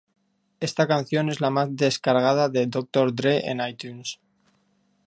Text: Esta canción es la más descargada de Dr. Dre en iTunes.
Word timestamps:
Esta 0.59 0.87
canción 0.87 1.29
es 1.29 1.41
la 1.41 1.51
más 1.51 1.75
descargada 1.75 2.49
de 2.49 2.65
Dr. 2.65 3.13
Dre 3.13 3.47
en 3.51 3.59
iTunes. 3.63 4.19